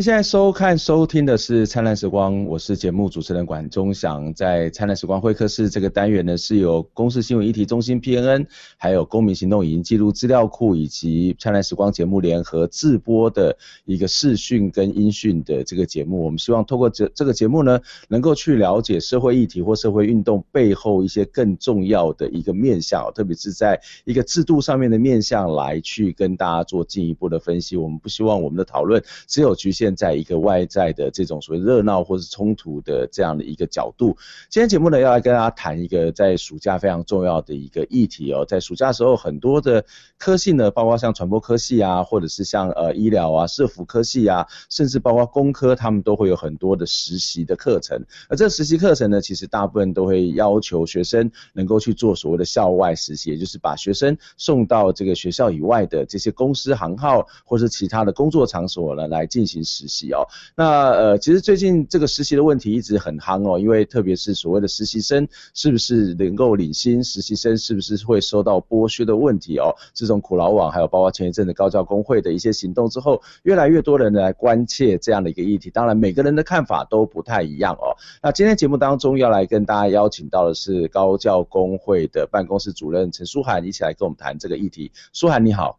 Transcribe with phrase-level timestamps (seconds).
[0.00, 4.32] 现在收看、收听的是《灿烂时光》，我是节目主持人管中祥。
[4.32, 8.46] 在《灿烂时光会客室》这个单元呢，是由公司新闻议题中心 PNN，
[8.78, 16.24] 还有公民行动影音记录资料库以及《灿烂时光》节目联合制播的一个视讯跟音讯的这个节目。
[16.24, 27.76] 我们希望透过这这个节目呢，能够去了解社会议题或社会运动背后一些更重要的一个面向，特别是在一个制度上面的面向来去跟大家做进一步的分析。
[27.76, 29.89] 我们不希望我们的讨论只有局限。
[29.94, 34.16] 在一个外在的这种所谓热闹或是冲突的这样的一个角度，
[34.48, 39.84] 今天节目呢要来跟大家谈一个在暑假非常重要的一个议题哦，在暑假的时候，很多的
[40.18, 48.04] 科系呢，包括像传播科系啊，或者是像呃医疗啊、社福科系啊，甚至包括工科，他们都会有很多的实习的课程。
[48.28, 69.74] 而这实习课程呢，其实大部分都会要求学生能够去做所谓的校外实习，也就是把学生送到这个学校以外的这些公司行号或是其他的工作场所呢，来进行实实习哦，那呃，其实最近这个实习的问题一直很夯哦，因为特别是所谓的实习生是不是能够领薪，实习生是不是会受到剥削的问题哦。
[69.94, 75.70] 自从苦劳网还有包括前一阵的高教工会的一些行动之后，越来越多人来关切这样的一个议题。
[75.70, 77.96] 当然，每个人的看法都不太一样哦。
[78.22, 84.92] 那今天节目当中要来跟大家邀请到的是高教工会的办公室主任陈书涵，一起来跟我们谈这个议题。
[85.12, 85.78] 书涵你好，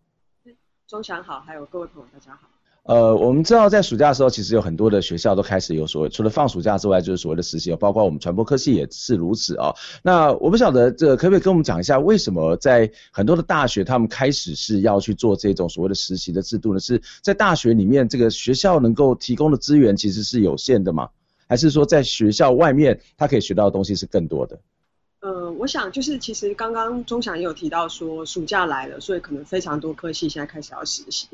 [0.88, 2.51] 中祥好，还有各位朋友大家好。
[2.84, 16.80] 呃，我们知道在暑假的时候，其实有很多的学校都开始有所谓，除了放暑假之外，就是所谓的实习，包括我们传播科系也是如此啊、那我不晓得，这可不可以跟我们讲一下，为什么在很多的大学，他们开始是要去做这种所谓的实习的制度呢？
[16.80, 21.10] 是在大学里面，这个学校能够提供的资源其实是有限的吗？
[21.48, 24.60] 还是说在学校外面，他可以学到的东西是更多的？
[25.20, 31.28] 呃，我想就是其实刚刚中祥也有提到说，暑假来了，所以可能非常多科系现在开始要实习。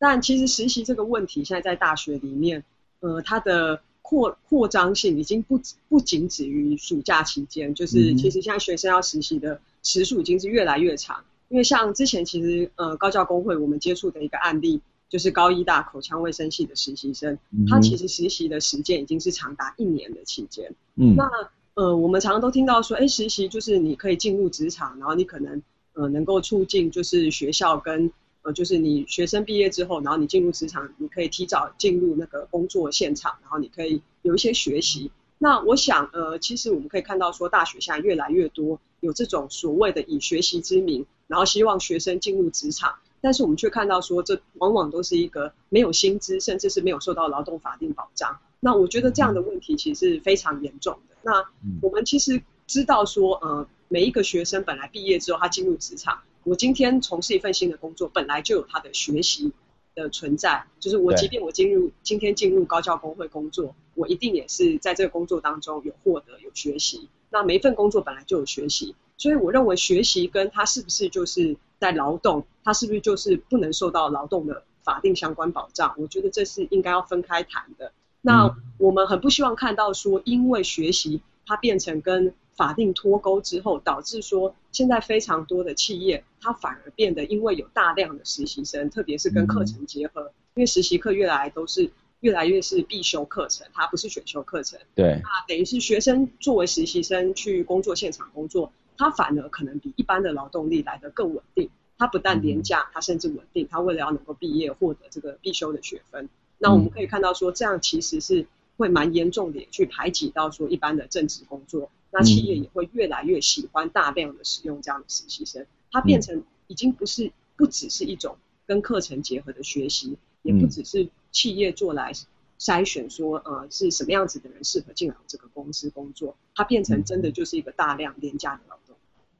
[0.00, 2.64] 但其实实习这个问题，现在在大学里面，
[3.00, 11.22] 呃，它的扩扩张性已经不不仅止于暑假期间，就是其实现在学生要实习的时数已经是越来越长。
[11.48, 17.38] 因为像之前其实呃高教工会我们接触的一个案例，就是高医大口腔卫生系的实习生，
[17.68, 20.72] 他其实实习的时间已经是长达一年的期间。
[20.94, 21.28] 嗯，那
[21.74, 25.62] 呃我们常常都听到说，哎，实习就是你可以进入职场，然后你可能
[25.92, 28.10] 呃能够促进就是学校跟
[28.42, 35.10] 呃，就是你学生毕业之后，然后你进入职场，你可以提早进入那个工作现场，然后你可以有一些学习。
[35.36, 48.38] 那我想，呃，其实我们可以看到说，大学现在越来越多有这种所谓的以学习之名，然后希望学生进入职场，但是我们却看到说，这往往都是一个没有薪资，甚至是没有受到劳动法定保障。
[48.60, 51.16] 那我觉得这样的问题其实是非常严重的。
[51.22, 51.44] 那
[51.80, 56.20] 我们其实知道说，呃，每一个学生本来毕业之后，他进入职场。
[56.44, 59.52] 我今天从事一份新的工作，本来就有它的学习
[59.94, 60.64] 的存在。
[60.78, 67.08] 就是我，即便我进入今天进入高教工会工作，我一定也是在这个工作当中有获得有学习。
[67.30, 75.94] 那每一份工作本来就有学习，所以我认为学习跟它是不是就是在劳动，它是不是就是不能受到劳动的法定相关保障？
[75.98, 77.92] 我觉得这是应该要分开谈的。
[78.22, 91.90] 那我们很不希望看到说，因为学习它变成跟法定脱钩之后，导致说现在非常多的企业，它反而变得因为有大量的实习生，特别是跟课程结合，因为实习课越来都是
[92.20, 94.78] 越来越是必修课程，它不是选修课程。
[94.94, 95.20] 对。
[95.22, 101.68] 那等于是学生作为实习生去工作现场工作，他反而可能比一般的劳动力来得更稳定。
[101.98, 103.68] 他不但廉价，他甚至稳定。
[103.70, 108.46] 他为了要能够毕业获得这个必修的学分，那我们可以看到说，这样其实是
[108.78, 111.90] 会蛮严重的，去排挤到说一般的正职工作。
[112.10, 118.36] 那企业也会越来越喜欢大量的使用这样的实习生，它变成已经不是不只是一种
[118.66, 122.12] 跟课程结合的学习，也不只是企业做来
[122.58, 128.79] 筛选说呃是什么样子的人适合进来这个公司工作，它变成真的就是一个大量廉价的劳动。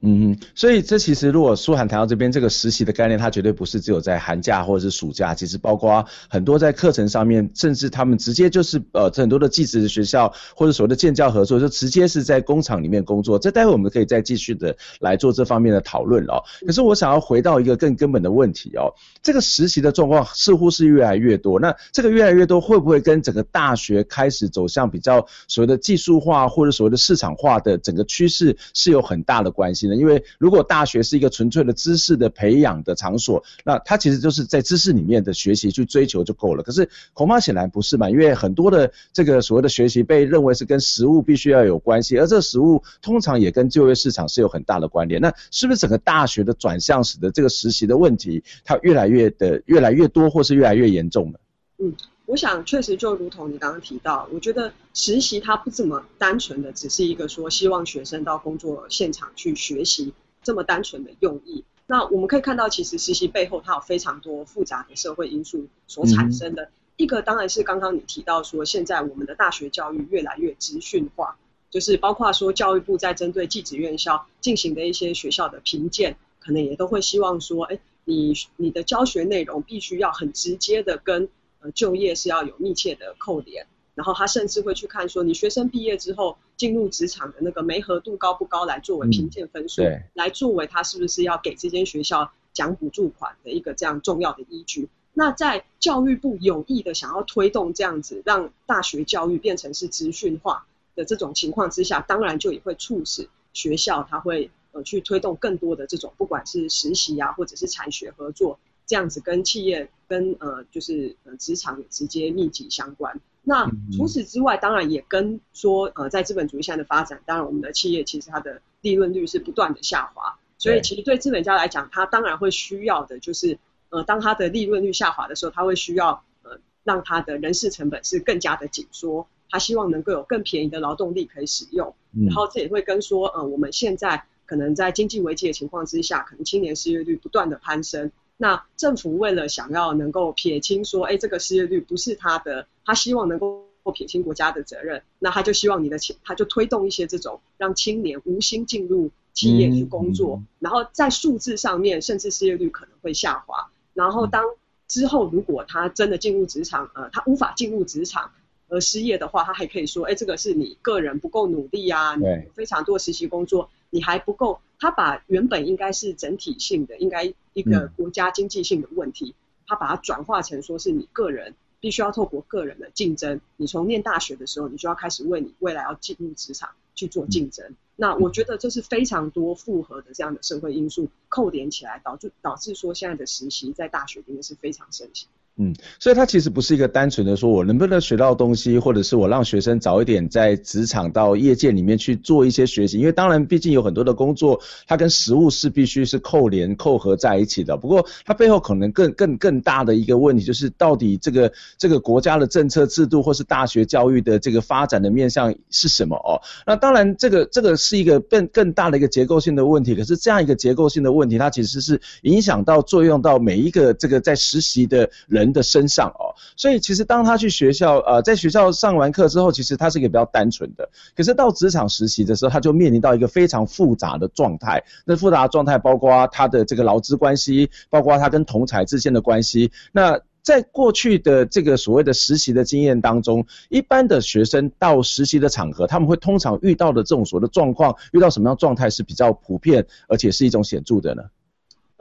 [0.03, 13.37] 嗯嗯，所以这其实如果舒涵谈到这边这个实习的概念，它绝对不是只有在寒假或者是暑假，其实包括很多在课程上面，甚至他们直接就是呃很多的技职的学校或者所谓的建教合作，就直接是在工厂里面工作。
[13.37, 16.41] 这待会我们可以再继续的来做这方面的讨论哦。
[16.65, 36.63] 可是我想要回到一个更根本的问题哦，这个实习的状况似乎是越来越多，那这个越来越多会不会跟整个大学开始走向比较所谓的技术化或者所谓的市场化的整个趋势是有很大的关系因为如果大学是一个纯粹的知识的培养的场所，那它其实就是在知识里面的学习去追求就够了。
[36.63, 45.21] 可是恐怕显然不是嘛，因为很多的这个所谓的学习被认为是跟实务必须要有关系，而这个实务通常也跟就业市场是有很大的关联。
[45.21, 51.39] 那是不是整个大学的转向使得这个实习的问题它越来越的越来越多，或是越来越严重呢？
[51.79, 51.93] 嗯。
[52.31, 61.65] 我想确实就如同你刚刚提到，我觉得实习它不这么单纯的只是一个说希望学生到工作现场去学习这么单纯的用意。
[61.87, 66.69] 那我们可以看到，其实实习背后它有非常多复杂的社会因素所产生的。
[66.95, 71.37] 一个当然是刚刚你提到说，现在我们的大学教育越来越资讯化，
[71.69, 81.27] 就是包括说教育部在针对技职院校进行的一些学校的评鉴，可能也都会希望说，哎，你你的教学内容必须要很直接的跟
[81.61, 83.65] 呃就业是要有密切的扣连。
[83.93, 94.87] 然后他甚至会去看说，你学生毕业之后进入职场的那个媒合度高不高，来作为评鉴分数，嗯，来作为他是不是要给这间学校奖补助款的一个这样重要的依据。
[95.13, 100.65] 那在教育部有意的想要推动这样子，让大学教育变成是资讯化
[100.95, 108.57] 的这种情况之下，当然就也会促使学校他会呃去推动更多的这种不管是实习啊，或者是产学合作
[108.91, 113.21] 这样子跟企业跟呃就是呃职场也直接密集相关。
[113.41, 123.57] 那除此之外，当然也跟说，呃，在资本主义下的发展，当然我们的企业其实它的利润率是不断的下滑，所以其实对资本家来讲，他当然会需要的就是，
[123.91, 131.95] 呃，当他的利润率下滑的时候，他会需要，呃，让他的人事成本是更加的紧缩，他希望能够有更便宜的劳动力可以使用，
[132.27, 138.11] 然后这也会跟说，呃，我们现在可能在经济危机的情况之下，可能青年失业率不断的攀升。
[138.41, 153.69] 那政府为了想要能够撇清说，哎，这个失业率不是他的，他希望能够撇清国家的责任，那他就希望你的钱，他就推动一些这种让青年无心进入企业去工作，嗯嗯、然后在数字上面，甚至失业率可能会下滑。
[153.93, 154.43] 然后当
[154.87, 158.31] 之后如果他真的进入职场，呃，他无法进入职场
[158.69, 164.59] 而失业的话，他还可以说，哎，这个是你个人不够努力啊，你非常多实习工作，你还不够。
[164.81, 169.35] 他把原本应该是整体性的，应该一个国家经济性的问题，
[169.67, 177.75] 他把它转化成说是你个人必须要透过个人的竞争，你从念大学的时候，你就要开始为你未来要进入职场去做竞争。
[177.95, 185.29] 那我觉得这是非常多复合的这样的社会因素扣连起来，导致导致说现在的实习在大学里面是非常盛行。
[185.63, 197.77] 嗯，所以它其实不是一个单纯的说我能不能学到东西，或者是我让学生早一点在职场到业界里面去做一些学习，因为当然毕竟有很多的工作，它跟实务是必须是扣连扣合在一起的。
[197.77, 206.41] 不过它背后可能更更更大的一个问题就是，到底这个这个国家的政策制度或是大学教育的这个发展的面向是什么哦？
[206.65, 209.93] 那当然这个这个是一个更更大的一个结构性的问题。
[209.93, 220.89] 可是这样一个结构性的问题，它其实是影响到作用到每一个这个在实习的人的身上哦，所以其实当他去学校，呃，在学校上完课之后，其实他是一个比较单纯的。
[221.15, 224.83] 可是到职场实习的时候，他就面临到一个非常复杂的状态。
[225.05, 229.71] 那复杂的状态包括他的这个劳资关系，包括他跟同侪之间的关系。
[229.91, 241.23] 那在过去的这个所谓的实习的经验当中，一般的学生到实习的场合，他们会通常遇到的这种所谓的状况，遇到什么样状态是比较普遍，而且是一种显著的呢？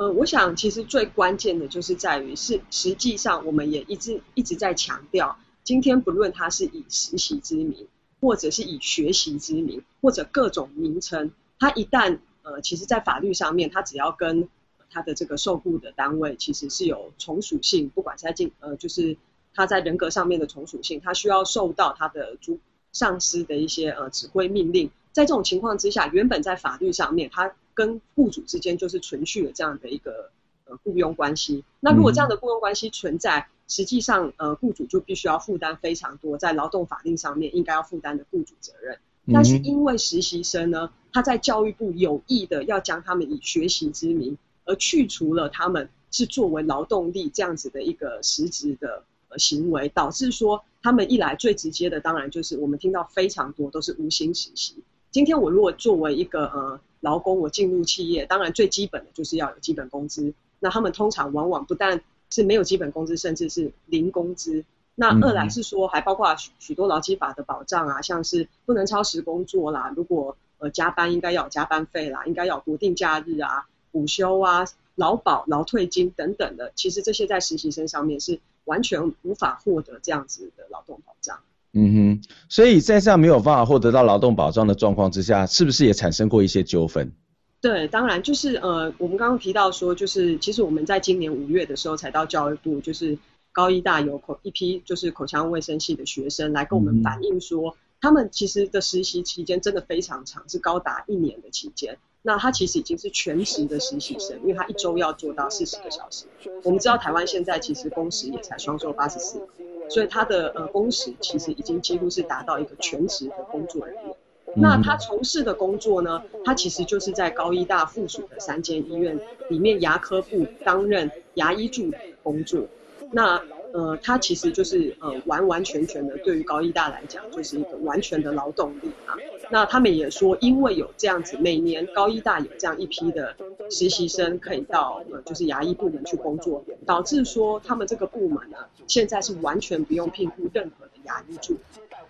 [0.00, 7.86] 呃，我想其实最关键的就是在于是实际上我们也一直一直在强调，今天不论他是以实习之名，
[8.18, 14.48] 或者是以学习之名，或者各种名称，他一旦呃，其实在法律上面，他只要跟
[14.90, 19.18] 他的这个受雇的单位其实是有从属性，不管是在进呃，就是
[19.52, 22.58] 他在人格上面的从属性，他需要受到他的主
[22.90, 27.52] 上司的一些呃指挥命令，在这种情况之下，原本在法律上面他。
[27.74, 30.30] 跟雇主之间就是存续了这样的一个
[30.66, 31.64] 呃雇佣关系。
[31.80, 38.98] 那如果这样的雇佣关系存在，实际上呃雇主就必须要负担非常多在劳动法令上面应该要负担的雇主责任。
[39.32, 54.82] 但是因为实习生呢，他在教育部有意的要将他们以学习之名，而去除了他们是作为劳动力这样子的一个实质的呃行为，导致说他们一来最直接的当然就是我们听到非常多都是无薪实习。
[55.10, 56.80] 今天我如果作为一个呃。
[57.02, 60.34] 劳工，我进入企业，当然最基本的就是要有基本工资。
[60.58, 64.66] 那他们通常往往不但是没有基本工资，甚至是零工资。
[64.96, 76.70] 那二来是说，还包括许许多劳基法的保障啊，像是不能超时工作啦，如果呃加班应该要有加班费啦，应该要有国定假日啊、午休啊、劳保、劳退金等等的。
[76.76, 81.40] 其实这些在实习生上面是完全无法获得这样子的劳动保障。
[81.72, 87.12] 嗯哼，所以在这样没有办法获得到劳动保障的状况之下，是不是也产生过一些纠纷？
[87.60, 93.16] 对，当然就是呃，我们刚刚提到说，就是其实我们在今年五月的时候才到教育部，就是
[93.52, 101.98] 高一大有口一批就是口腔卫生系的学生来跟我们反映说，他们其实的实习期间真的非常长，是高达一年的期间。
[102.22, 106.26] 那他其实已经是全职的实习生，因为他一周要做到四十个小时。
[106.64, 109.40] 我们知道台湾现在其实工时也才双周八十四。
[109.90, 114.14] 所以他的呃工时其实已经几乎是达到一个全职的工作人员。
[114.56, 119.18] 那他从事的工作呢，他其实就是在高医大附属的三间医院
[119.48, 122.66] 里面牙科部担任牙医助理的工作。
[123.12, 123.40] 那
[123.72, 129.14] 呃，他其实就是呃完完全全的对于高医大来讲，就是一个完全的劳动力啊。
[129.48, 133.36] 那他们也说，因为有这样子，每年高医大有这样一批的
[133.70, 141.60] 实习生可以到呃就是牙医部门去工作，导致说他们这个部门呢，现在是完全不用聘雇任何的牙医助理。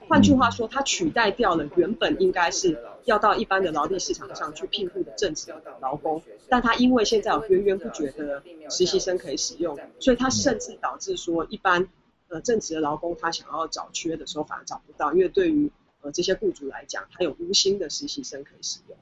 [0.09, 11.87] 换句话说，它取代掉了原本应该是要到一般的劳力市场上去聘雇的正职的劳工，但它因为现在有源源不绝的实习生可以使用，所以它甚至导致说一般
[12.29, 18.97] 呃正职的劳工他想要找缺的时候反而找不到，因为对于呃这些雇主来讲，他有无薪的实习生可以使用。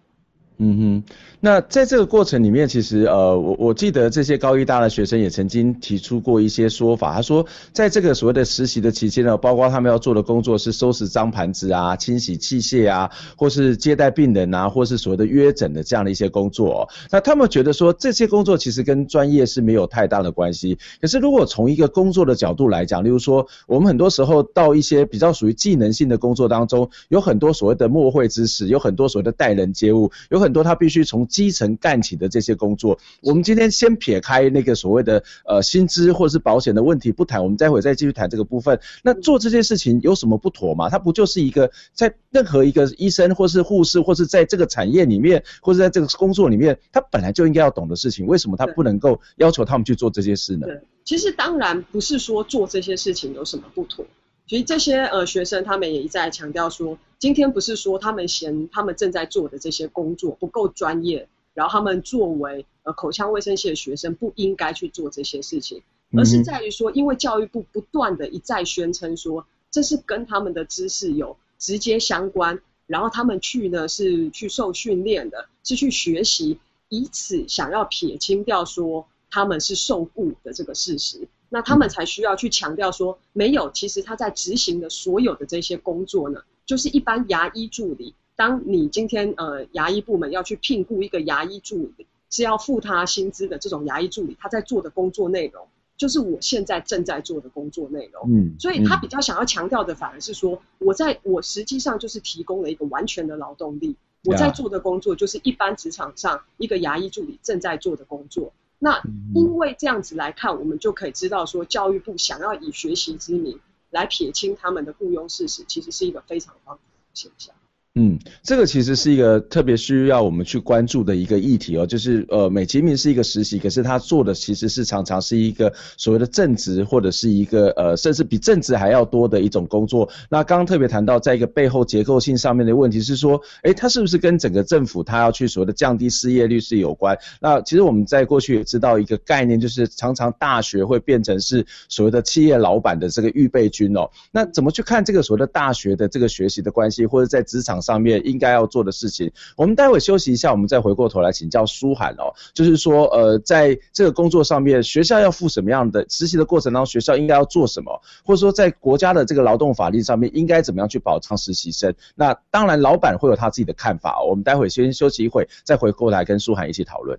[0.60, 7.14] 嗯哼，那在这个过程里面，其实呃，我我记得这些高一大的学生也曾经提出过一些说法。
[7.14, 16.88] 他说，在这个所谓的实习的期间呢，包括他们要做的工作是收拾脏盘子啊、清洗器械啊，或是接待病人啊，或是所谓的约诊的这样的一些工作哦。
[17.12, 20.76] 那他们觉得说，这些工作其实跟专业是没有太大的关系。
[21.00, 38.80] 可是如果从一个工作的角度来讲，例如说，我们很多时候到一些比较属于技能性的工作当中，有很多所谓的默会知识，有很多所谓的待人接物，有很很多他必须从基层干起的这些工作，我们今天先撇开那个所谓的呃薪资或者是保险的问题不谈，我们待会再继续谈这个部分。
[39.02, 40.88] 那做这件事情有什么不妥吗？
[40.88, 50.66] 它不就是一个在任何一个医生或是护士或是在这个产业里面或者在这个工作里面，他本来就应该要懂的事情，为什么他不能够要求他们去做这些事呢？
[50.66, 54.02] 对，其实当然不是说做这些事情有什么不妥。
[54.48, 65.82] 其实这些呃学生他们也一再强调说，今天不是说他们嫌他们正在做的这些工作不够专业，然后他们作为呃口腔卫生系的学生不应该去做这些事情，
[66.16, 81.28] 而是在于说，因为教育部不断的一再宣称说，这是跟他们的知识有直接相关，然后他们去呢是去受训练的，是去学习，以此想要撇清掉说他们是受雇的这个事实。
[81.50, 88.14] 那他们才需要去强调说，没有，其实他在执行的所有的这些工作呢，就是一般牙医助理。
[88.36, 95.66] 当你今天呃牙医部门要去聘雇一个牙医助理，是要付他薪资的这种牙医助理，他在做的工作内容，
[95.96, 98.30] 就是我现在正在做的工作内容。
[98.30, 108.52] 嗯，所以他比较想要强调的反而是说，我在我实际上就是提供了一个完全的劳动力，我在做的工作就是一般职场上一个牙医助理正在做的工作。
[108.78, 109.02] 那
[109.34, 117.54] 因为这样子来看，我们就可以知道说，教育部想要以学习之名来撇清他们的雇佣事实，其实是一个非常荒唐的现象。
[117.94, 130.08] 嗯，这个其实是一个特别需要我们去关注的一个议题哦，就是呃，美其名是一个实习，可是他做的其实是常常是一个所谓的正职，或者是一个呃，甚至比正职还要多的一种工作。
[130.30, 137.18] 那刚刚特别谈到，在一个背后结构性上面的问题是说，诶，它是不是跟整个政府它要去所谓的降低失业率是有关？
[137.40, 144.08] 那其实我们在过去也知道一个概念，就是常常大学会变成是所谓的企业老板的这个预备军哦。
[144.30, 147.98] 那怎么去看这个所谓的大学的这个学习的关系，或者在职场上？
[147.98, 152.32] 面应该要做的事情，我们待会休息一下，我们再回过头来请教书涵哦。
[152.54, 161.92] 就是说，呃，在这个工作上面，学校要负什么样的实习的过程当中，学校应该要做什么，或者说在国家的这个劳动法令上面，应该怎么样去保障实习生？
[162.14, 164.22] 那当然，老板会有他自己的看法。
[164.22, 167.18] 我们待会先休息一会，再回过来跟书涵一起讨论。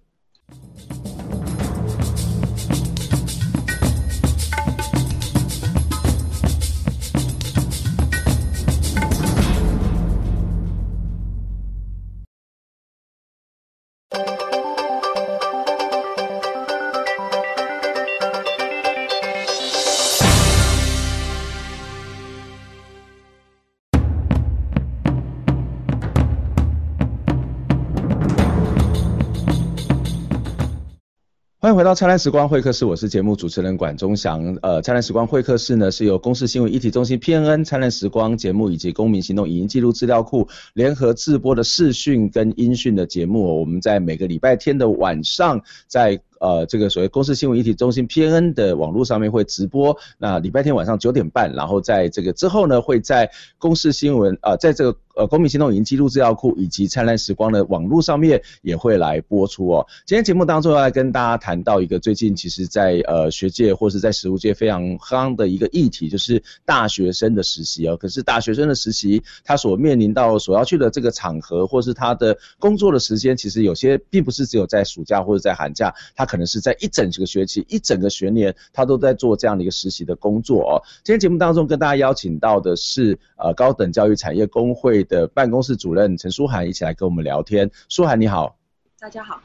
[31.79, 34.53] 回到灿烂时光会客室，我是节目主持人管中祥。
[34.61, 43.61] 呃，灿烂时光会客室呢是由公司新闻一体中心 PNN、灿烂时光节目以及公民行动影音记录资料库联合制播的视讯跟音讯的节目。
[43.61, 49.95] 我们在每个礼拜天的晚上，在呃这个所谓公视新闻议题中心 PNN 的网络上面会直播。
[50.17, 54.97] 那礼拜天晚上九点半，然后在这个之后呢，会在公视新闻啊、呃，在这个。
[55.15, 59.85] 呃，公民行动影音记录资料库以及灿烂时光的网络上面也会来播出哦。
[60.05, 67.97] 今天节目当中要来跟大家谈到一个最近其实在呃学界或是在实务界非常夯的一个议题，就是大学生的实习哦。
[67.97, 80.77] 可是大学生的实习，他所面临到所要去的这个场合，或是他的工作的时间，其实有些并不是只有在暑假或者在寒假，他可能是在一整个学期、一整个学年，他都在做这样的一个实习的工作哦。
[81.03, 87.71] 今天节目当中跟大家邀请到的是呃高等教育产业工会的办公室主任陈书涵，一起来跟我们聊天。
[87.89, 88.55] 书涵你好，
[88.99, 89.41] 大家好。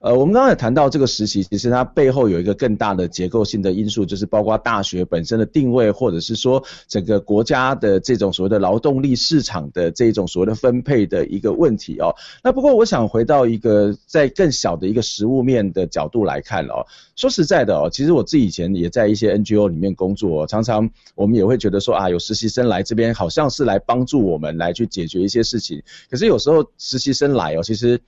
[0.00, 12.16] 呃，我们刚才谈到这个实习，其实它背后有一个更大的结构性的因素，就是包括大学本身的定位，或者是说整个国家的这种所谓的劳动力市场的这种所谓的分配的一个问题哦。
[12.42, 28.00] 那不过我想回到一个在更小的一个实物面的角度来看哦，说实在的哦，其实我自己以前也在一些 NGO 里面工作，常常我们也会觉得说啊，有实习生来这边好像是来帮助我们来去解决一些事情，可是有时候实习生来哦，其实。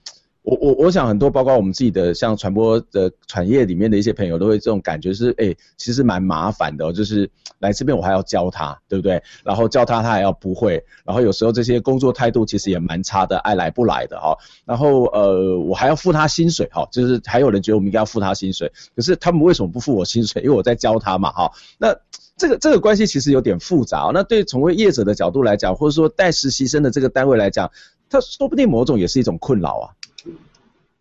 [0.42, 7.30] 我我我想很多，包括我们自己的像传播的产业里面的一些朋友，都会这种感觉是，哎、其实蛮麻烦的，就是
[7.60, 9.22] 来这边我还要教他，对不对？
[9.44, 14.36] 然后教他他还要不会，然后有时候这些工作态度其实也蛮差的，爱来不来的哈。
[14.64, 20.42] 然后呃，我还要付他薪水哈，就是还有人觉得我们应该要付他薪水，可是他们为什么不付我薪水？
[20.42, 21.52] 因为我在教他嘛哈。
[21.78, 21.96] 那
[22.36, 24.10] 这个这个关系其实有点复杂。
[24.12, 27.70] 那对从业者的角度来讲，或者说带实习生的这个单位来讲，
[28.10, 29.94] 他说不定某种也是一种困扰啊。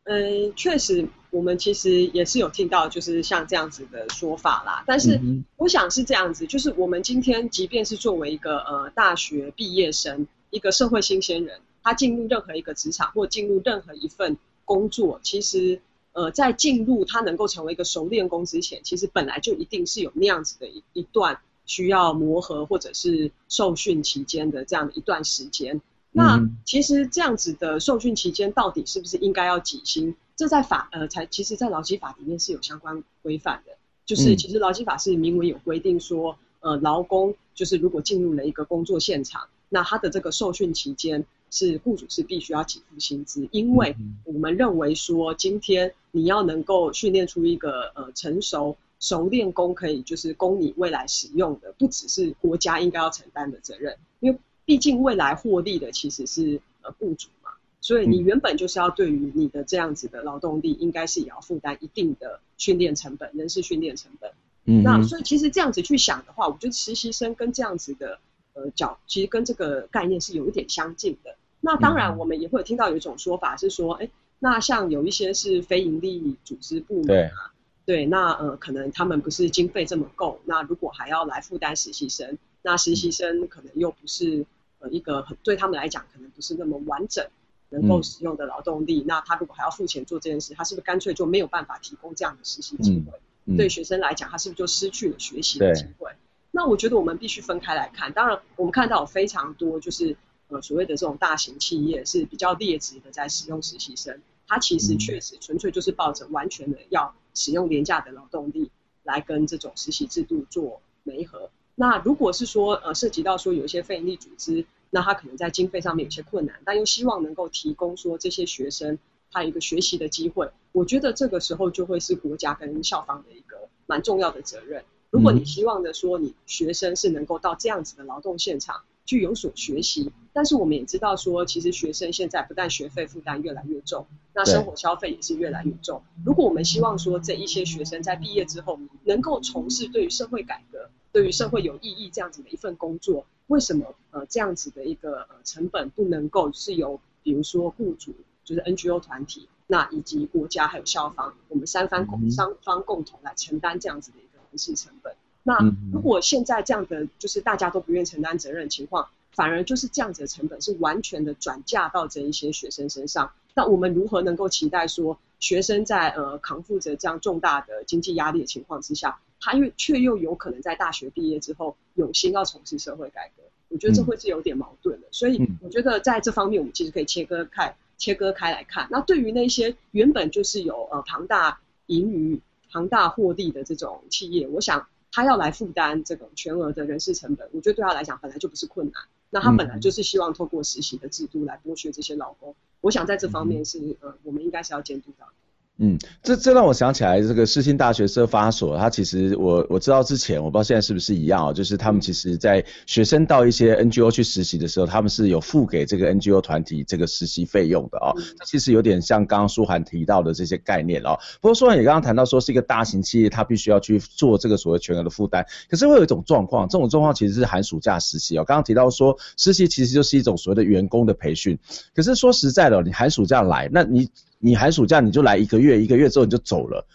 [0.03, 4.83] 嗯，确实，我们其实也是有听到，就是像这样子的说法啦。
[4.87, 5.21] 但是，
[5.57, 15.79] 我想是这样子，就是我们今天即便是作为一个呃大学毕业生，一个社会新鲜人，他进入任何一个职场或进入任何一份工作，其实
[16.13, 25.79] 呃在进入他能够成为一个熟练工之前，其实本来就一定是有那样子的一一段需要磨合或者是受训期间的这样的一段时间。
[26.13, 30.13] 那其实这样子的受训期间，到底是不是应该要给薪？
[30.35, 33.71] 这在法呃才，其实，在劳基法里面是有相关规范的。
[34.05, 54.37] 就是其实劳基法是明文有规定说，呃，劳工就是如果进入了一个工作现场，那他的这个受训期间是雇主是必须要给付薪资，因为我们认为说，今天你要能够训练出一个呃成熟熟练工，可以就是供你未来使用的，不只是国家应该要承担的责任，因为。
[54.65, 64.31] 毕竟未来获利的其实是呃雇主嘛，所以你原本就是要对于你的这样子的劳动力，应该是也要负担一定的训练成本、人事训练成本。
[64.65, 68.19] 嗯，那所以其实这样子去想的话，我觉得实习生跟这样子的
[68.53, 71.35] 呃角，其实跟这个概念是有一点相近的。
[71.59, 77.53] 那当然，我们也会有听到有一种说法是说，哎，那像有一些是非营利组织部门啊，
[77.85, 84.45] 对，对，那呃可能他们不是经费这么够，那如果还要来负担实习生，那实习生可能又不是。
[84.83, 87.23] 呃，一个很对他们来讲，可能不是那么完整
[87.69, 89.01] 能够使用的劳动力。
[89.01, 93.55] 嗯、那他如果还要付钱做这件事，他是不是干脆就没有办法提供这样的实习机会？
[93.55, 96.09] 对学生来讲，他是不是就失去了学习的机会？
[96.49, 98.11] 那我觉得我们必须分开来看。
[98.11, 108.71] 当然，我们看到有非常多就是呃所谓的这种大型企业是比较劣质的在使用实习生，他其实确实纯粹就是抱着完全的要使用廉价的劳动力
[109.03, 111.51] 来跟这种实习制度做媒合。
[111.81, 118.99] 那如果是说，呃，涉及到说有一些非营利组织，那他可能在经费上面有些困难，但又希望能够提供说这些学生
[119.31, 124.83] 他一个学习的机会，我觉得这个时候就会是国家跟校方的一个蛮重要的责任。
[125.09, 136.03] 如果你希望的说你学生是能够到这样子的劳动现场去有所学习，但是我们也知道说，其实学生现在不但学费负担越来越重，那生活消费也是越来越重。
[136.23, 155.13] 如果我们希望说这一些学生在毕业之后能够从事对于社会改革，对于社会有意义这样子的一份工作，为什么呃这样子的一个呃成本不能够是由比如说雇主就是 NGO 团体，那以及国家还有校方，我们三方共三方共同来承担这样子的一个人事成本？
[155.43, 155.57] 那
[155.91, 175.07] 如果现在这样的就是大家都不愿意承担责任的情况，反而就是这样子的成本是完全的转嫁到这一些学生身上，那我们如何能够期待说学生在呃扛负着这样重大的经济压力的情况之下，他又却又有可能在大学毕业之后有心要从事社会改革，我觉得这会是有点矛盾的。
[175.11, 178.87] 所以我觉得在这方面，我们其实可以切割开、切割开来看。
[178.91, 182.39] 那对于那些原本就是有呃庞大盈余、
[182.71, 189.03] 庞大获利的这种企业，我想他要来负担这种全额的人事成本，我觉得对他来讲本来就不是困难。
[189.33, 195.33] 那他本来就是希望透过实习的制度来剥削这些劳工，我想在这方面是呃我们应该是要监督到的。
[195.83, 208.13] 嗯，这这让我想起来，这个世新大学社发所，它其实我我知道之前，我不知道现在是不是一样哦，就是他们其实在学生到一些 NGO 去实习的时候，他们是有付给这个 NGO 团体这个实习费用的哦。
[208.37, 211.17] 这其实有点像刚刚舒涵提到的这些概念哦。
[211.41, 215.43] 不过舒涵也刚刚谈到说，是一个大型企业，它必须要去做这个所谓全额的负担。
[215.67, 218.43] 可是会有一种状况，这种状况其实是寒暑假实习哦。
[218.45, 221.57] 刚刚提到说，实习其实就是一种所谓的员工的培训。
[221.95, 224.07] 可是说实在的，你寒暑假来，那你。
[224.41, 226.85] 你寒暑假你就来一个月，一个月之后你就走了，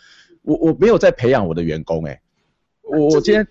[0.42, 2.20] 我我没有在培养我的员工哎、欸，
[2.82, 3.46] 我我今天。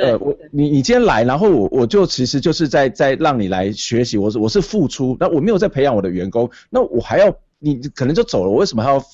[0.00, 9.04] 呃，我你你今天来，然后我我就其实就是在在让你来学习，我是我是付出，那我没有在培养我的员工，那我还要你可能就走了，我为什么还要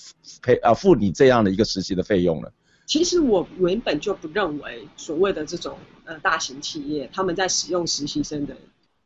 [0.43, 2.49] 赔啊付你这样的一个实习的费用呢？
[2.85, 8.55] 其实我原本就不认为所谓的这种呃大型企业他们在使用实习生的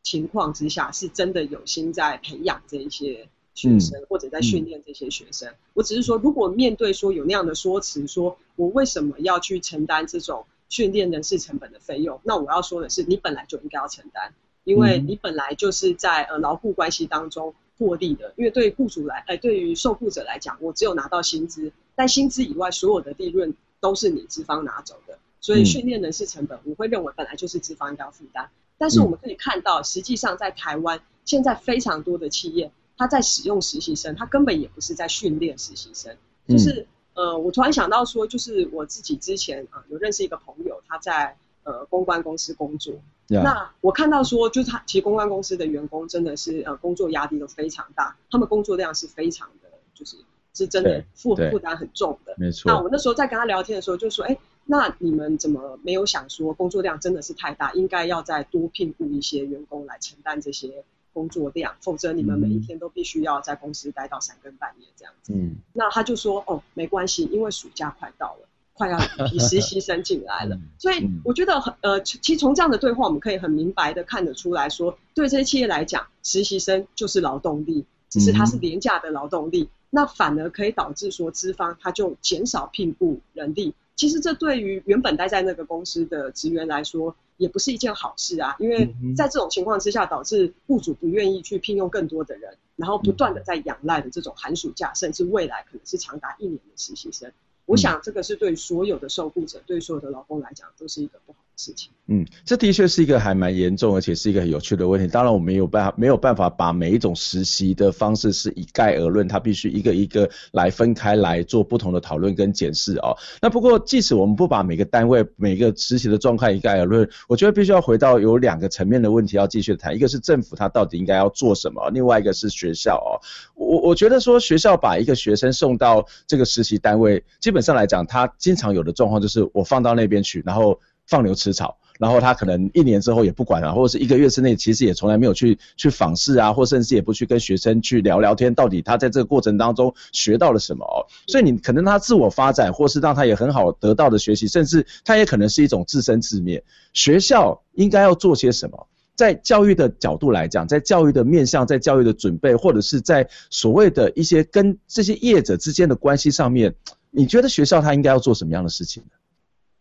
[0.02, 5.48] 情况之下，是真的有心在培养这一些学生，嗯、或者在训练这些学生。
[5.48, 10.44] 嗯、我只是说，如果面对说有那样的说辞，说我为什么要去承担这种。
[10.70, 18.34] 训练人事成本的费用，那我要说的是，你本来就应该要承担，因为你本来就是在呃劳雇关系当中获利的。
[18.36, 25.18] 因为对于雇主来，呃，对于受雇者来讲，我只有拿到薪资，但薪资以外所有的利润都是你资方拿走的。
[25.40, 28.50] 所以训练人事成本，我会认为本来就是资方应该要负担。
[28.76, 36.14] 但是我们可以看到，实际上在台湾现在非常多的企业，他在使用实习生，他根本也不是在训练实习生，
[36.46, 36.86] 就是。
[37.14, 42.94] 呃，我突然想到说，就是我自己之前啊、呃、有认识一个朋友，他在呃公关公司工作。
[43.26, 50.16] 那我看到说，就是他其实公关公司的员工真的是呃工作压力都非常大，他们工作量是非常的，就是
[50.54, 52.36] 是真的负负担很重的。
[52.38, 52.70] 没错。
[52.70, 60.84] 那我那时候在跟他聊天的时候就说，哎，那你们怎么没有想说工作量真的是太大，应该要再多聘雇一些员工来承担这些？
[61.18, 65.32] 工作量，否则你们每一天都必须要在公司待到三更半夜这样子。
[65.34, 83.74] 嗯，那他就说，哦，没关系，因为暑假快到了，快要一批实习生进来了，嗯、所以我觉得很呃，其实从这样的对话，我们可以很明白的看得出来说，对这些企业来讲，实习生就是劳动力，只是他是廉价的劳动力，嗯、那反而可以导致说资方他就减少聘雇人力。
[83.96, 97.32] 其实这对于原本待在那个公司的职员来说，也不是一件好事啊，因为在这种情况之下，导致雇主不愿意去聘用更多的人，然后不断的在仰赖的这种寒暑假，甚至未来可能是长达一年的实习生。
[97.64, 101.90] 我想这个是对所有的受雇者，对所有的劳工来讲，都是一个不好的事情。
[102.10, 105.06] 嗯，这的确是一个还蛮严重，而且是一个很有趣的问题。
[105.06, 113.14] 当然，我们有办法没有办法把每一种实习的方式是一概而论，它必须一个一个来分开来做不同的讨论跟检视哦。
[113.42, 123.20] 那不过，即使我们不把每个单位每个实习的状况一概而论，我觉得必须要回到有两个层面的问题要继续谈，一个是政府它到底应该要做什么，另外一个是学校哦。
[123.54, 130.80] 我我觉得说学校把一个学生送到这个实习单位，基本上来讲，他经常有的状况就是我放到那边去，然后。
[131.08, 141.02] 放牛吃草，然后他可能一年之后也不管了，或者是一个月之内，其实也从来没有去去访视啊，或甚至也不去跟学生去聊聊天，到底他在这个过程当中学到了什么哦。
[141.26, 146.62] 所以你可能他自我发展，或是让他也很好得到的学习，甚至他也可能是一种自生自灭。
[146.92, 148.86] 学校应该要做些什么？
[149.16, 156.72] 在教育的角度来讲，在教育的面向，在教育的准备，或者是在所谓的一些跟这些业者之间的关系上面，
[157.10, 159.17] 你觉得学校他应该要做什么样的事情呢？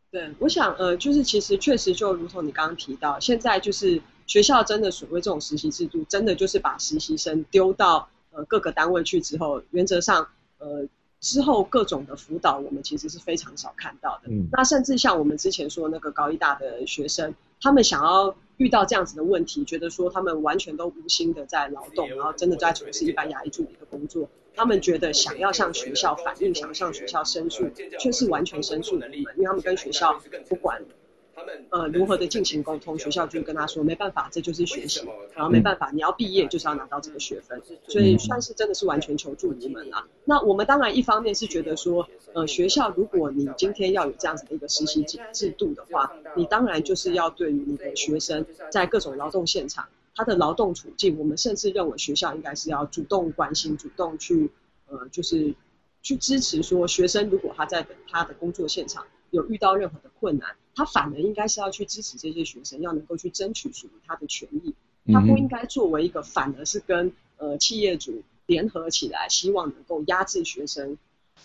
[0.10, 10.88] 对，我想呃，就是其实确实就如同你刚刚提到，现在就是学校真的所谓这种实习制度，真的就是把实习生丢到呃各个单位去之后，原则上呃
[11.20, 14.32] 之后各种的辅导，我们其实是非常少看到的。
[14.32, 24.30] 嗯，那甚至像我们之前说那个高一大的学生，他们想要遇到这样子的问题，觉得说他们完全都无心的在劳动，然后真的在从事一般牙医助理的工作。
[24.58, 30.84] 他们觉得想要向学校反映，想要向学校申诉，却是完全申诉无门，因为他们跟学校不管，
[31.70, 40.08] 呃，如何的进行沟通，学校就跟他说没办法，这就是学习，然后没办法，你要毕业就是要拿到这个学分，所以算是真的是完全求助无门啦。
[40.26, 49.88] 那我们当然一方面是觉得说，呃，学校如果你今天要有这样子的一个实习制制度的话，你当然就是要对于你的学生在各种劳动现场。
[50.18, 54.50] 他的劳动处境，我们甚至认为学校应该是要主动关心、主动去，
[54.88, 55.54] 呃，就是
[56.02, 64.74] 去支持说，学生如果他在他的工作现场有遇到任何的困难，他反而应该是要去支持这些学生，要能够去争取属于他的权益。
[65.14, 70.98] 他不应该作为一个反而是跟呃企业主联合起来，希望能够压制学生，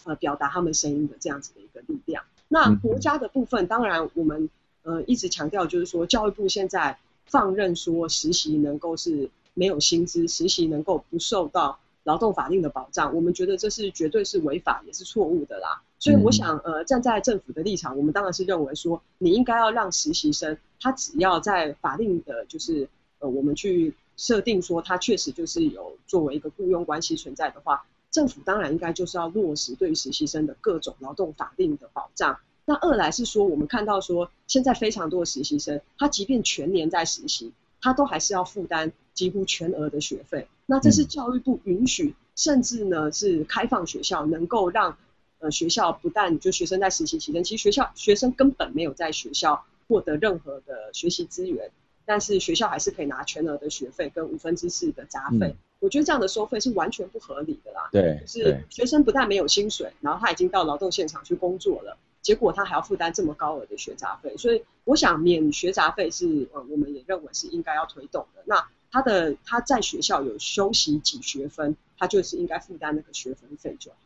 [0.05, 2.25] 呃，表达他们声音的这样子的一个力量。
[2.49, 4.49] 那国家的部分，当然我们
[4.83, 6.99] 呃一直强调就是说，教育部现在。
[7.27, 15.83] 放任说实习能够是没有薪资，实习能够不受到劳动法令的保障，我们觉得这是绝对是违法也是错误的啦。
[15.99, 22.89] 所以我想，呃，站在政府的立场，我们当然是认为说，你应该要让实习生，他只要在法令的，就是
[23.21, 32.37] 呃，我们去设定说他确实就是有作为一个雇佣关系存在的话，政府当然应该就是要落实对于实习生的各种劳动法令的保障。
[32.65, 40.47] 那二来是说，我们看到说，现在非常多的实习生，他即便全年在实习，他都还是要负担几乎全额的学费。
[40.67, 44.97] 那这是教育部允许，甚至呢是开放学校能够让
[45.41, 51.71] 呃学校不但就学生在实习期间，其实学校学生根本没有在学校获得任何的学习资源，
[52.05, 55.49] 但是学校还是可以拿全额的学费跟五分之四的杂费。
[55.49, 57.89] 嗯我觉得这样的收费是完全不合理的啦。
[57.91, 68.43] 对，是学生不但没有薪水，然后他已经到劳动现场去工作了，结果他还要负担这么高额的学杂费，所以我想免学杂费是呃，我们也认为是应该要推动的。
[68.47, 73.97] 那他的他在学校有修习几学分，他就是应该负担那个学分费就好。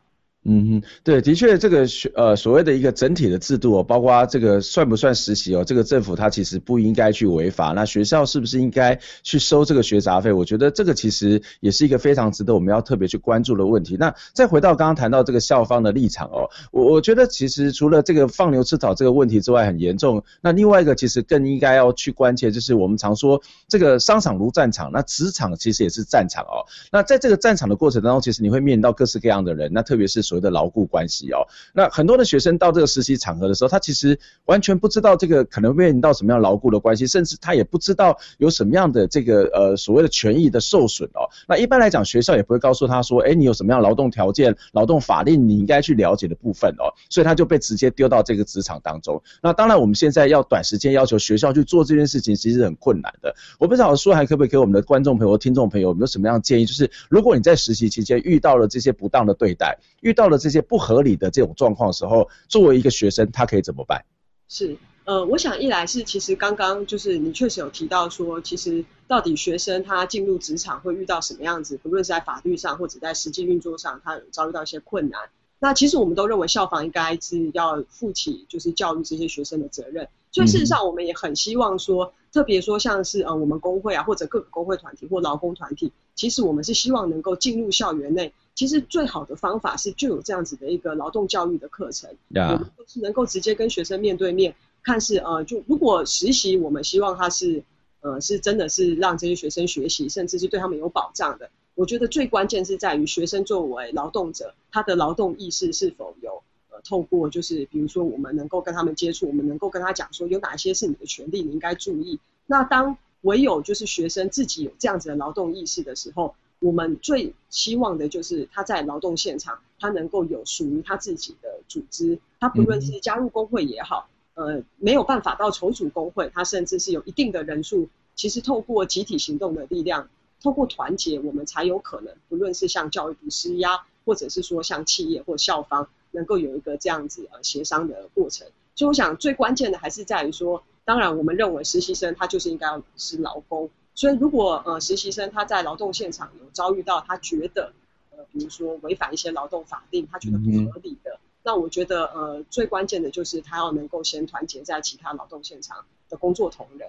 [0.49, 7.73] 嗯哼，对，的确，这个学呃所谓的一个整体的制度哦，包括这个算不算实习哦，这个政府它其实不应该去违法。
[7.73, 10.31] 那学校是不是应该去收这个学杂费？
[10.31, 13.97] 我觉得这个其实也是一个非常值得我们要特别去关注的问题。
[13.99, 26.63] 那再回到刚刚谈到这个校方的立场哦，我我觉得其实除了这个放牛吃草这个问题之外很严重，那另外一个其实更应该要去关切，就是我们常说这个商场如战场，那职场其实也是战场哦。
[26.89, 41.27] 那在这个战场的过程当中，其实你会面临到各式各样的人，那特别是所谓的牢固关系哦，那很多的学生到这个实习场合的时候，他其实完全不知道这个可能面临到什么样牢固的关系，甚至他也不知道有什么样的这个呃所谓的权益的受损哦。
[41.47, 49.21] 那一般来讲，学校也不会告诉他说，哎，你有什么样劳动条件、劳动法令你应该去了解的部分哦，所以他就被直接丢到这个职场当中。
[49.41, 53.35] 那当然，我们现在要短时间要求学校去做这件事情，其实很困难的。
[53.59, 64.05] 我不知道说还可不可以给我们的观众朋友、听众朋友有没有什么样的建议，就是如果你在实习期间遇到了这些不当的对待，遇到了这些不合理的这种状况的时候，作为一个学生，他可以怎么办？
[64.49, 75.19] 是，呃，我想一来是其实刚刚就是你确实有提到说，其实到底学生他进入职场会遇到什么样子，不论是在法律上或者在实际运作上，他有遭遇到一些困难。
[75.59, 80.07] 那其实我们都认为校方应该是要负起就是教育这些学生的责任。
[80.31, 88.33] 所以事实上，我们也很希望说，特别说像是呃我们工会啊，或者各个工会团体或劳工团体，其实我们是希望能够进入校园内。
[88.57, 92.09] 其实最好的方法是就有这样子的一个劳动教育的课程.
[92.53, 97.63] 我们是能够直接跟学生面对面，看是呃就如果实习，我们希望他是
[98.01, 101.51] 呃是真的是让这些学生学习，甚至是对他们有保障的。
[101.75, 106.41] 我觉得最关键是在于学生作为劳动者，他的劳动意识是否有
[106.71, 112.19] 呃透过就是比如说我们能够跟他们接触，我们能够跟他讲说有哪些是你的权利，你应该注意。
[112.47, 130.09] 那当唯有就是学生自己有这样子的劳动意识的时候，我们最希望的就是他在劳动现场，他能够有属于他自己的组织，他不论是加入工会也好，呃，没有办法到筹组工会，他甚至是有一定的人数，其实透过集体行动的力量。
[130.39, 138.45] 透过团结，我们才有可能，不论是向教育部施压，或者是说向企业或校方，能够有一个这样子呃协商的过程。
[138.75, 147.73] 所以我想最关键的还是在于说，当然我们认为实习生他就是应该要是劳工，所以如果呃实习生他在劳动现场有遭遇到他觉得
[148.11, 156.87] 呃比如说违反一些劳动法令，他觉得不合理的，那我觉得呃最关键的就是他要能够先团结在其他劳动现场的工作同仁。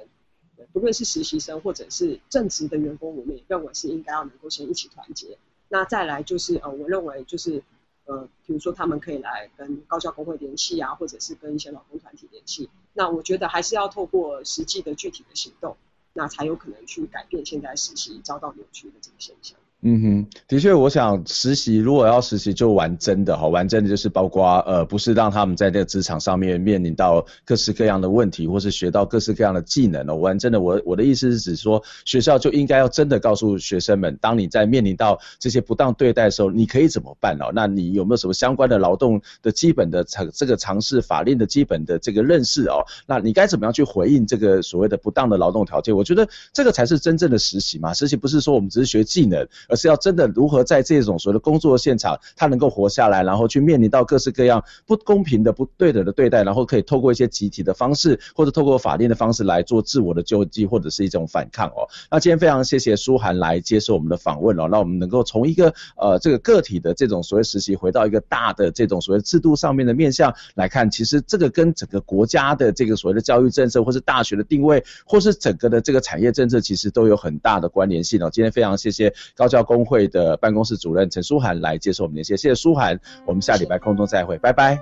[0.72, 5.38] 不论是实习生或者是正职的员工，我们也认为是应该要能够先一起团结。
[5.68, 7.62] 那再来就是呃，我认为就是
[8.06, 12.68] 呃，比如说他们可以来跟高校工会联系啊，或者是跟一些劳工团体联系。
[12.92, 15.76] 那我觉得还是要透过实际的具体的行动，
[16.18, 19.56] 那才有可能去改变现在实习遭到扭曲的这个现象。
[19.82, 30.16] 嗯哼，的确，我想实习如果要实习就玩真的哈，玩真的就是包括呃，不是让他们在这个职场上面面临到各式各样的问题，或是学到各式各样的技能哦。
[30.16, 37.52] 玩真的，我我的意思是指说，学校就应该要真的告诉学生们，当你在面临到这些不当对待的时候，你可以怎么办哦？
[37.54, 42.82] 那你有没有什么相关的劳动的基本的尝这个尝试法令的基本的这个认识哦？
[43.06, 45.94] 那你该怎么样去回应这个所谓的不当的劳动条件？
[45.94, 47.94] 我觉得这个才是真正的实习嘛。
[47.94, 49.46] 实习不是说我们只是学技能。
[49.68, 61.86] 而是要真的如何在这种所谓的工作现场，他能够活下来，然后去面临到各式各样不公平的、不对等的对待，然后可以透过一些集体的方式，或者透过法令的方式来做自我的救济，或者是一种反抗哦。
[62.10, 78.30] 那今天非常谢谢书涵来接受我们的访问哦，那我们能够从一个呃这个个体的这种所谓实习，回到一个大的这种所谓制度上面的面向来看，其实这个跟整个国家的这个所谓的教育政策，或是大学的定位，或是整个的这个产业政策，其实都有很大的关联性哦。
[78.32, 79.57] 今天非常谢谢高教。
[79.62, 82.36] 工会的办公室主任陈舒涵来接受我们连线。
[82.36, 84.78] 谢谢舒涵，我们下礼拜空中再会，拜拜。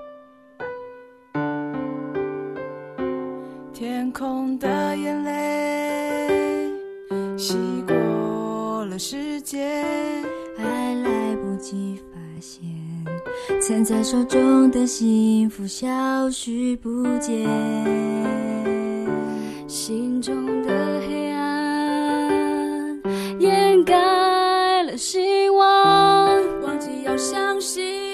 [3.73, 6.71] 天空的眼泪
[7.37, 9.59] 洗过了世界，
[10.57, 12.63] 还来不及发现，
[13.61, 17.47] 攥在手中的幸福消失不见，
[19.69, 21.06] 心中的。
[24.97, 26.61] 希望。
[26.63, 28.06] 忘记要相信。